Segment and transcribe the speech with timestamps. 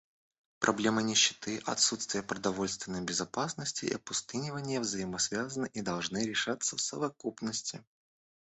[0.57, 7.83] Проблемы нищеты, отсутствия продовольственной безопасности и опустынивания взаимосвязаны и должны решаться в совокупности.